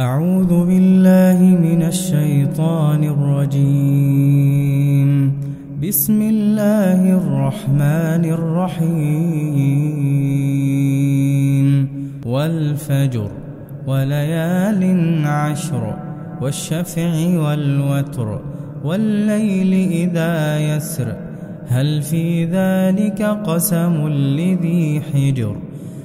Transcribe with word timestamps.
أعوذ 0.00 0.66
بالله 0.66 1.42
من 1.42 1.82
الشيطان 1.82 3.04
الرجيم. 3.04 5.10
بسم 5.88 6.22
الله 6.22 7.18
الرحمن 7.18 8.24
الرحيم. 8.24 9.68
والفجر 12.26 13.30
وليال 13.86 14.82
عشر 15.26 15.94
والشفع 16.42 17.38
والوتر 17.38 18.40
والليل 18.84 19.90
إذا 19.90 20.58
يسر. 20.58 21.16
هل 21.68 22.02
في 22.02 22.44
ذلك 22.44 23.22
قسم 23.22 24.08
لذي 24.08 25.02
حجر؟ 25.12 25.56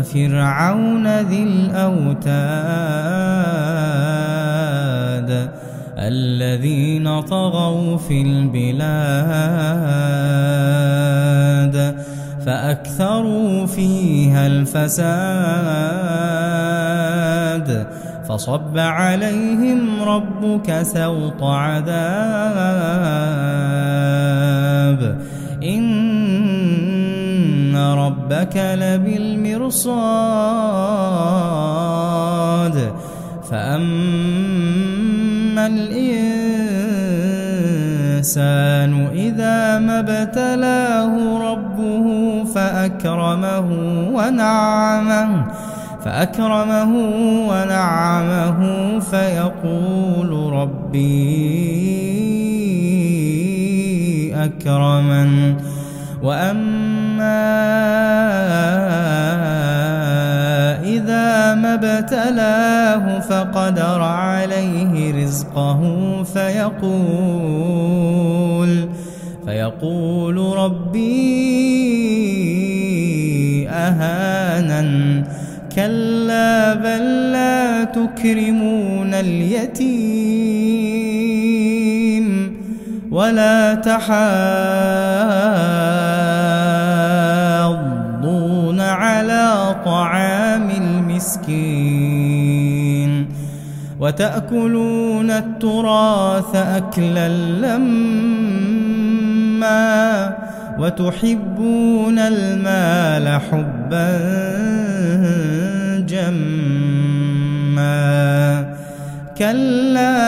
وفرعون 0.00 1.20
ذي 1.20 1.42
الأوتاد 1.42 2.30
الذين 5.98 7.20
طغوا 7.20 7.96
في 7.96 8.22
البلاد 8.22 8.80
فأكثروا 12.46 13.66
فيها 13.66 14.46
الفساد 14.46 15.00
فصب 18.28 18.78
عليهم 18.78 20.02
ربك 20.02 20.82
سوط 20.82 21.42
عذاب 21.42 22.00
إن 25.62 25.99
ربك 28.30 28.56
لبالمرصاد. 28.56 29.90
فأما 33.50 34.86
الإنسان 35.66 36.10
إذا 39.12 39.78
ما 39.78 39.98
ابتلاه 39.98 41.38
ربه 41.52 42.06
فأكرمه 42.44 43.68
ونعمه 44.14 45.46
فأكرمه 46.04 46.92
ونعمه 47.50 48.60
فيقول 48.98 50.52
ربي 50.52 51.50
أكرمن. 54.34 55.54
وأما 56.22 56.89
إذا 60.84 61.54
ما 61.54 61.74
ابتلاه 61.74 63.20
فقدر 63.20 64.02
عليه 64.02 65.24
رزقه 65.24 65.80
فيقول 66.22 67.60
فيقول 69.46 70.36
ربي 70.58 71.10
أهانن 73.68 75.24
كلا 75.76 76.74
بل 76.74 77.32
لا 77.32 77.84
تكرمون 77.84 79.14
اليتيم 79.14 80.50
ولا 83.10 83.74
تحاضون 83.74 85.20
المسكين 91.48 93.28
وتأكلون 94.00 95.30
التراث 95.30 96.56
أكلا 96.56 97.28
لما 97.28 98.00
وتحبون 100.78 102.18
المال 102.18 103.40
حبا 103.40 104.18
جما. 106.08 107.90
كلا 109.38 110.20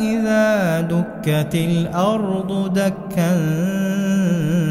إذا 0.00 0.80
دكت 0.80 1.54
الأرض 1.54 2.72
دكا 2.74 3.36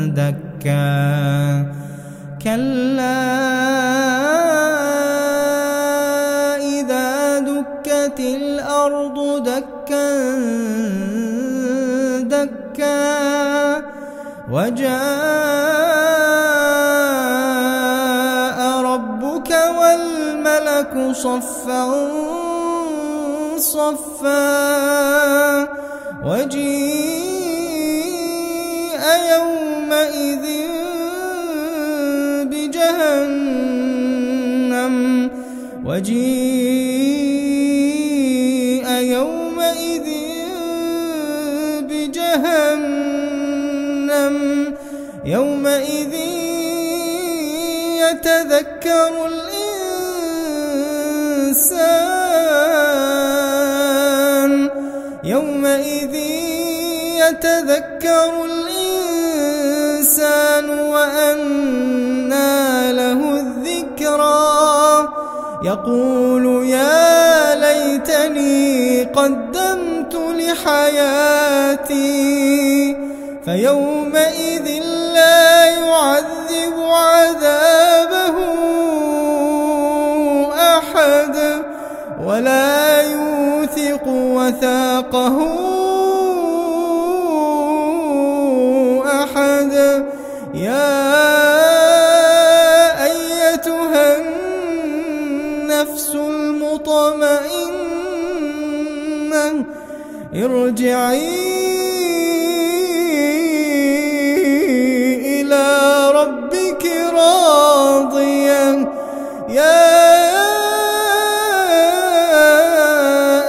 دكا. 0.08 1.77
كلا 2.48 3.28
إذا 6.56 7.40
دكت 7.40 8.20
الأرض 8.20 9.44
دكا 9.44 10.10
دكا 12.24 13.84
وجاء 14.52 14.98
ربك 18.82 19.52
والملك 19.80 21.16
صفا 21.16 21.84
صفا 23.58 24.48
وجيء 26.26 27.28
يومئذ 29.32 30.77
وجيء 35.98 37.78
يومئذ 38.90 40.08
بجهنم. 41.90 43.16
يومئذ 45.26 46.14
يتذكر 48.04 49.12
الإنسان. 49.26 49.74
يومئذ 55.24 56.16
يتذكر 57.26 58.32
الإنسان 58.46 59.20
وأنى 60.70 61.77
يقول 65.68 66.66
يا 66.66 67.56
ليتني 67.56 69.04
قدمت 69.04 70.16
لحياتي 70.40 71.98
فيومئذ 73.46 74.68
لا 75.14 75.66
يعذب 75.66 76.76
عذابه 76.80 78.36
أحد 80.78 81.36
ولا 82.26 83.02
يوثق 83.02 84.08
وثاقه 84.08 85.38
أحد. 89.24 89.74
يا 90.54 90.97
ارجعي 100.36 101.28
إلى 105.42 105.68
ربك 106.16 106.86
راضية 107.14 108.92
يا 109.50 109.98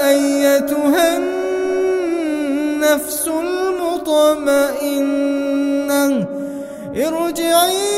أيتها 0.09 1.17
النفس 1.17 3.29
المطمئنة 3.29 6.27
ارجعي 6.97 7.98